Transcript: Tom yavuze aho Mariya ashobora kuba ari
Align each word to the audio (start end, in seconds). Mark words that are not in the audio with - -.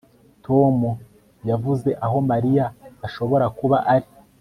Tom 0.45 0.77
yavuze 1.49 1.89
aho 2.05 2.17
Mariya 2.31 2.65
ashobora 3.07 3.45
kuba 3.57 3.77
ari 3.95 4.07